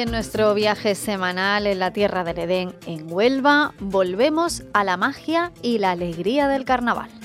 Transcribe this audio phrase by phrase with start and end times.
[0.00, 5.50] En nuestro viaje semanal en la Tierra del Edén en Huelva volvemos a la magia
[5.60, 7.17] y la alegría del carnaval.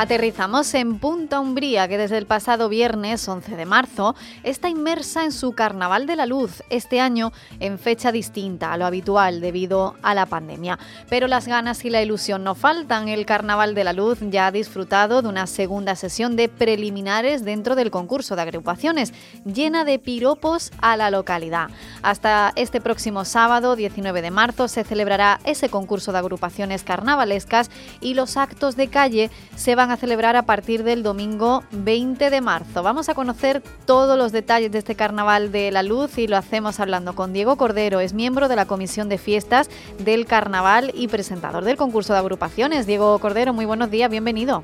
[0.00, 5.30] Aterrizamos en Punta Umbría, que desde el pasado viernes 11 de marzo está inmersa en
[5.30, 10.14] su Carnaval de la Luz, este año en fecha distinta a lo habitual debido a
[10.14, 10.78] la pandemia.
[11.10, 13.08] Pero las ganas y la ilusión no faltan.
[13.08, 17.74] El Carnaval de la Luz ya ha disfrutado de una segunda sesión de preliminares dentro
[17.74, 19.12] del concurso de agrupaciones,
[19.44, 21.68] llena de piropos a la localidad.
[22.00, 28.14] Hasta este próximo sábado, 19 de marzo, se celebrará ese concurso de agrupaciones carnavalescas y
[28.14, 32.82] los actos de calle se van a celebrar a partir del domingo 20 de marzo.
[32.82, 36.80] Vamos a conocer todos los detalles de este Carnaval de la Luz y lo hacemos
[36.80, 41.64] hablando con Diego Cordero, es miembro de la Comisión de Fiestas del Carnaval y presentador
[41.64, 42.86] del concurso de agrupaciones.
[42.86, 44.62] Diego Cordero, muy buenos días, bienvenido.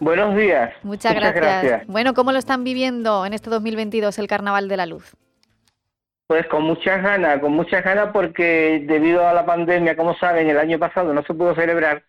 [0.00, 0.72] Buenos días.
[0.82, 1.86] Muchas, gracias.
[1.86, 5.14] Bueno, ¿cómo lo están viviendo en este 2022 el Carnaval de la Luz?
[6.26, 10.58] Pues con muchas ganas, con muchas ganas porque debido a la pandemia, como saben, el
[10.58, 12.02] año pasado no se pudo celebrar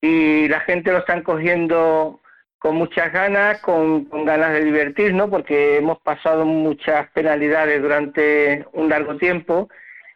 [0.00, 2.20] y la gente lo están cogiendo
[2.58, 9.16] con muchas ganas, con, ganas de divertirnos, porque hemos pasado muchas penalidades durante un largo
[9.16, 9.68] tiempo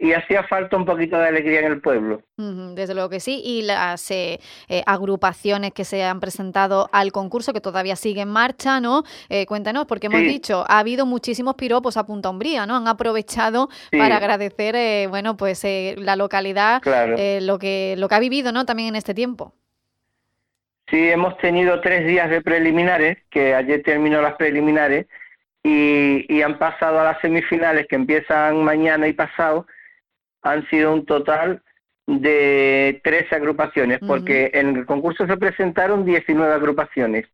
[0.00, 2.22] y hacía falta un poquito de alegría en el pueblo.
[2.36, 4.38] desde luego que sí, y las eh,
[4.68, 9.02] eh, agrupaciones que se han presentado al concurso, que todavía sigue en marcha, ¿no?
[9.28, 12.76] Eh, cuéntanos, porque hemos dicho, ha habido muchísimos piropos a Punta Umbría, ¿no?
[12.76, 16.80] Han aprovechado para agradecer, bueno, pues la localidad,
[17.40, 18.64] lo, que, lo que ha vivido, ¿no?
[18.64, 19.52] También en este tiempo.
[20.90, 25.06] Sí, hemos tenido tres días de preliminares, que ayer terminó las preliminares,
[25.62, 29.66] y, han pasado a las semifinales que empiezan mañana y pasado.
[30.42, 31.62] Han sido un total
[32.06, 37.26] de tres agrupaciones, porque en el concurso se presentaron 19 agrupaciones,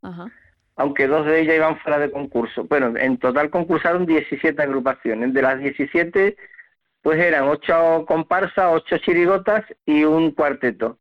[0.74, 2.64] aunque dos de ellas iban fuera de concurso.
[2.64, 5.32] Bueno, en total concursaron 17 agrupaciones.
[5.32, 6.36] De las 17,
[7.02, 10.98] pues eran ocho comparsas, ocho chirigotas y un cuarteto.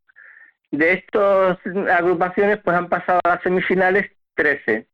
[0.78, 1.58] De estas
[1.90, 4.86] agrupaciones, pues han pasado a las semifinales 13.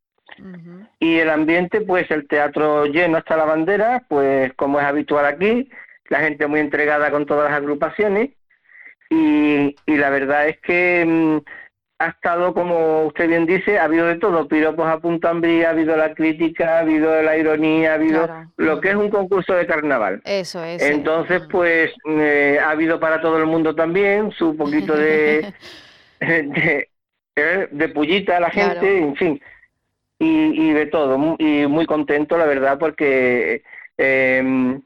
[1.00, 5.68] Y el ambiente, pues el teatro lleno hasta la bandera, pues como es habitual aquí,
[6.08, 8.30] la gente muy entregada con todas las agrupaciones.
[9.10, 11.38] Y, y la verdad es que mm,
[12.00, 15.70] ha estado, como usted bien dice, ha habido de todo, piropos a punto Ambrí, ha
[15.70, 19.66] habido la crítica, ha habido la ironía, ha habido lo que es un concurso de
[19.66, 20.22] carnaval.
[20.24, 20.80] Eso es.
[20.80, 25.52] Entonces, pues, eh, ha habido para todo el mundo también su poquito de,
[26.20, 26.88] de,
[27.36, 29.42] eh, de, pullita a la gente, en fin,
[30.18, 33.62] y, y de todo, y muy contento, la verdad, porque...
[33.98, 34.80] Eh,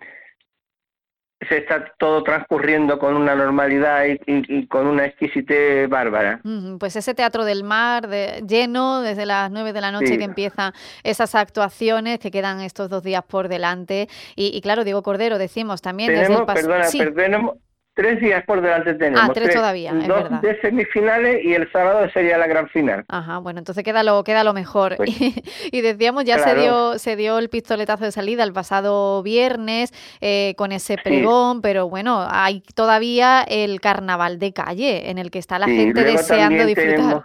[1.48, 6.40] se está todo transcurriendo con una normalidad y, con una exquisitez bárbara.
[6.78, 10.72] Pues ese Teatro del Mar de, lleno desde las nueve de la noche que empiezan
[11.02, 14.08] esas actuaciones que quedan estos dos días por delante.
[14.36, 17.52] Y, claro, Diego Cordero, decimos también desde el Perdona, perdona,
[17.94, 19.20] Tres días por delante tenemos.
[19.22, 23.04] Ah, tres, todavía, es dos de semifinales y el sábado sería la gran final.
[23.06, 24.96] Ajá, bueno, entonces queda lo, queda lo mejor.
[24.96, 25.10] Pues
[25.72, 30.54] y decíamos, ya se dio se dio el pistoletazo de salida el pasado viernes eh,
[30.56, 35.60] con ese pregón, pero bueno, hay todavía el carnaval de calle en el que está
[35.60, 37.22] la gente deseando disfrutar.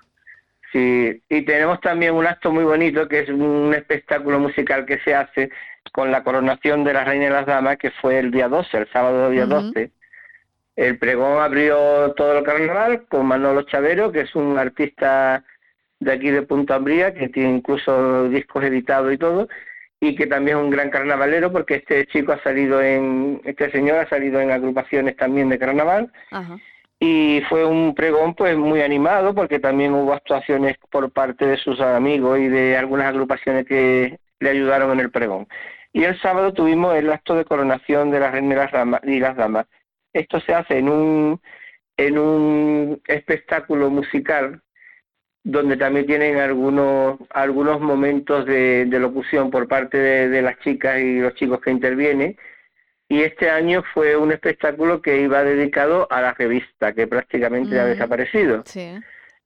[0.72, 5.16] sí, y tenemos también un acto muy bonito que es un espectáculo musical que se
[5.16, 5.50] hace
[5.92, 8.88] con la coronación de la Reina de las Damas, que fue el día 12, el
[8.92, 9.90] sábado día 12
[10.80, 15.44] el pregón abrió todo el carnaval con Manolo Chavero, que es un artista
[16.00, 19.50] de aquí de Punta Ambría, que tiene incluso discos editados y todo,
[20.00, 23.98] y que también es un gran carnavalero, porque este chico ha salido en, este señor
[23.98, 26.14] ha salido en agrupaciones también de carnaval.
[26.98, 31.82] Y fue un pregón pues muy animado, porque también hubo actuaciones por parte de sus
[31.82, 35.46] amigos y de algunas agrupaciones que le ayudaron en el pregón.
[35.92, 38.72] Y el sábado tuvimos el acto de coronación de las reinas
[39.04, 39.66] y las damas
[40.14, 41.42] Esto se hace en un,
[41.98, 44.62] en un espectáculo musical
[45.44, 51.34] donde también tienen algunos algunos momentos de, locución por parte de, las chicas y los
[51.36, 52.38] chicos que intervienen
[53.08, 57.86] y este año fue un espectáculo que iba dedicado a la revista que prácticamente ha
[57.86, 57.88] mm.
[57.88, 58.64] desaparecido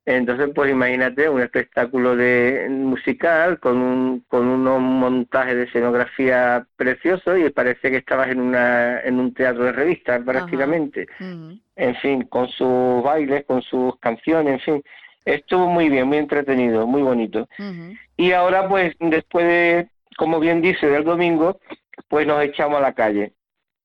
[0.05, 7.39] entonces pues imagínate un espectáculo de musical con un con unos montajes de escenografía preciosos
[7.39, 11.07] y parece que estabas en una en un teatro de revista prácticamente.
[11.75, 14.83] En fin con sus bailes con sus canciones en fin.
[15.25, 17.47] Estuvo muy bien, muy entretenido, muy bonito.
[18.17, 21.59] Y ahora, pues, después de, como bien dice, del domingo,
[22.07, 23.33] pues nos echamos a la calle.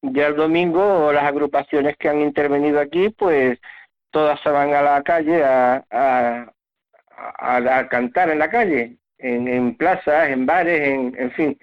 [0.03, 3.59] Ya el domingo, las agrupaciones que han intervenido aquí, pues,
[4.11, 6.53] todas se van a la calle a, a,
[7.39, 11.59] a, cantar en la calle, en, en plazas, en bares, en, en fin.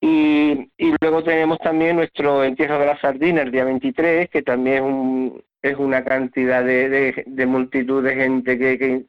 [0.00, 4.76] Y, y, luego tenemos también nuestro entierro de la sardina el día 23, que también
[4.76, 9.04] es un, es una cantidad de, de, multitud de gente que,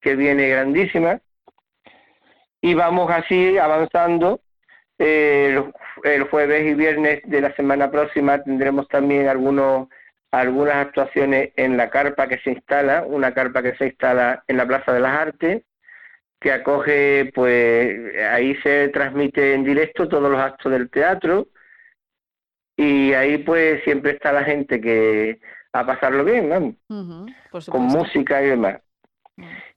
[0.00, 1.20] que, viene grandísima.
[2.60, 4.40] Y vamos así avanzando.
[4.98, 5.62] Eh,
[6.02, 9.88] el, jueves y viernes de la semana próxima tendremos también algunos
[10.30, 14.66] algunas actuaciones en la carpa que se instala, una carpa que se instala en la
[14.66, 15.62] Plaza de las Artes,
[16.40, 21.48] que acoge, pues ahí se transmite en directo todos los actos del teatro
[22.76, 25.40] y ahí pues siempre está la gente que
[25.72, 26.74] a pasarlo bien, ¿no?
[27.70, 28.80] con música y demás.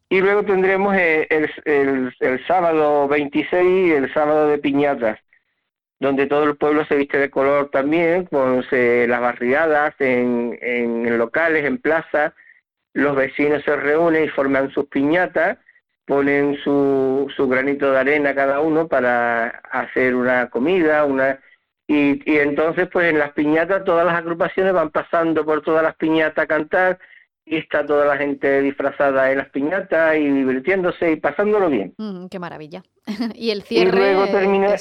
[0.09, 5.19] Y luego tendremos el, el, el, sábado 26, el sábado de piñatas,
[6.01, 11.63] donde todo el pueblo se viste de color también, con las barriadas, en, en, locales,
[11.63, 12.33] en plazas,
[12.93, 15.59] los vecinos se reúnen y forman sus piñatas,
[16.07, 21.39] ponen su, su granito de arena cada uno para hacer una comida, una
[21.87, 25.95] y, y entonces, pues en las piñatas, todas las agrupaciones van pasando por todas las
[25.97, 26.99] piñatas a cantar
[27.45, 31.93] y está toda la gente disfrazada en las piñatas y divirtiéndose y pasándolo bien.
[32.31, 32.81] qué maravilla.
[33.35, 33.89] y el cierre.
[33.89, 34.75] Y luego termina,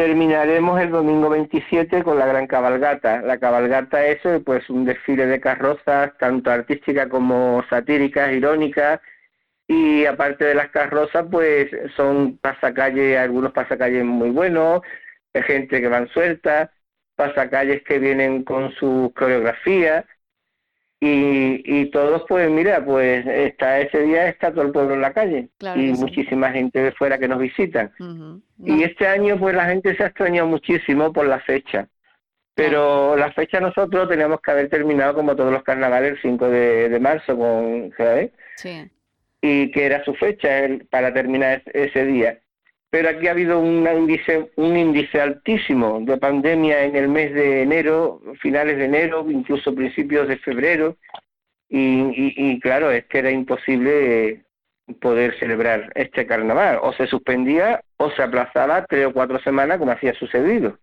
[0.00, 3.20] terminaremos el domingo 27 con la gran cabalgata.
[3.20, 9.00] La cabalgata es pues un desfile de carrozas, tanto artísticas como satíricas, irónicas.
[9.68, 14.80] Y aparte de las carrozas, pues son pasacalles, algunos pasacalles muy buenos,
[15.34, 16.72] gente que van suelta,
[17.14, 20.06] pasacalles que vienen con su coreografía
[21.02, 25.14] y, y todos pues mira, pues está ese día está todo el pueblo en la
[25.14, 27.90] calle y muchísima gente de fuera que nos visitan.
[28.62, 31.88] Y este año pues la gente se ha extrañado muchísimo por la fecha.
[32.54, 36.98] Pero la fecha nosotros teníamos que haber terminado como todos los carnavales el 5 de,
[37.00, 37.90] marzo con
[38.56, 38.90] Sí.
[39.40, 42.38] Y que era su fecha para terminar ese día
[42.90, 47.62] pero aquí ha habido un índice, un índice altísimo de pandemia en el mes de
[47.62, 50.96] enero, finales de enero, incluso principios de febrero,
[51.72, 54.42] y, claro, es que era imposible
[55.00, 59.92] poder celebrar este carnaval, o se suspendía o se aplazaba tres o cuatro semanas como
[59.92, 60.76] hacía sucedido.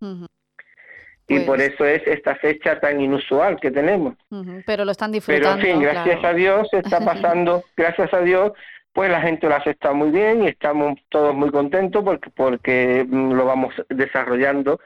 [1.27, 4.15] Y por pues eso es esta fecha tan inusual que tenemos.
[4.65, 5.57] Pero lo están disfrutando.
[5.57, 8.53] Pero en fin, gracias a Dios está pasando, gracias a Dios
[8.97, 13.05] pues la gente lo ha aceptado muy bien y estamos todos muy contentos porque, porque
[13.07, 14.79] mm, lo vamos desarrollando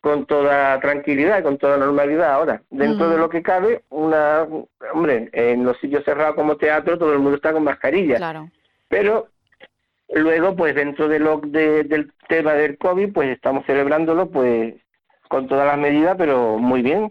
[0.00, 2.62] con toda tranquilidad y con toda normalidad ahora.
[2.70, 4.46] Dentro de lo que cabe, una
[4.94, 8.18] hombre, en los sitios cerrados como teatro todo el mundo está con mascarilla.
[8.18, 8.48] Claro.
[8.86, 9.26] Pero
[10.10, 14.76] luego, pues dentro de lo, del tema del COVID, pues estamos celebrándolo pues
[15.26, 17.10] con todas las medidas, pero muy bien.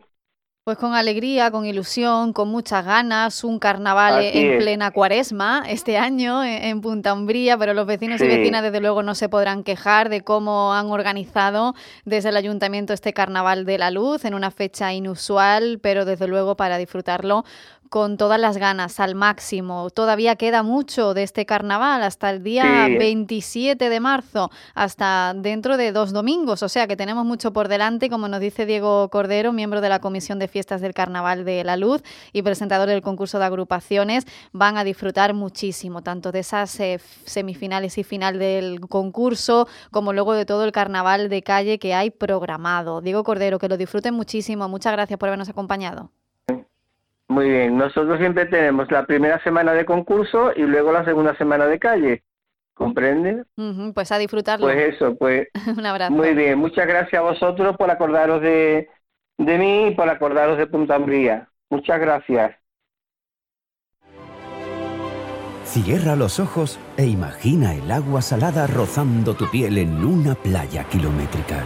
[0.68, 6.44] Pues con alegría, con ilusión, con muchas ganas, un carnaval en plena cuaresma este año
[6.44, 10.26] en Punta Umbría, pero los vecinos y vecinas desde luego no se podrán quejar de
[10.26, 15.80] cómo han organizado desde el ayuntamiento este carnaval de la luz en una fecha inusual,
[15.82, 17.46] pero desde luego para disfrutarlo
[17.90, 19.90] con todas las ganas, al máximo.
[19.90, 25.92] Todavía queda mucho de este carnaval, hasta el día 27 de marzo, hasta dentro de
[25.92, 29.82] dos domingos, o sea que tenemos mucho por delante, como nos dice Diego Cordero, miembro
[29.82, 32.02] de la Comisión de Fiestas del Carnaval de la Luz
[32.34, 37.98] y presentador del concurso de agrupaciones, van a disfrutar muchísimo, tanto de esas eh, semifinales
[37.98, 43.02] y final del concurso, como luego de todo el carnaval de calle que hay programado.
[43.02, 44.68] Diego Cordero, que lo disfruten muchísimo.
[44.70, 46.12] Muchas gracias por habernos acompañado.
[47.38, 51.68] Muy bien, nosotros siempre tenemos la primera semana de concurso y luego la segunda semana
[51.68, 52.24] de calle.
[52.74, 53.44] ¿Comprende?
[53.94, 54.66] pues a disfrutarlo.
[54.66, 55.48] Pues eso, pues.
[55.78, 56.12] Un abrazo.
[56.12, 58.90] Muy bien, muchas gracias a vosotros por acordaros de,
[59.38, 61.48] de mí y por acordaros de Punta Ambría.
[61.70, 62.56] Muchas gracias.
[65.64, 71.66] Cierra los ojos e imagina el agua salada rozando tu piel en una playa kilométrica.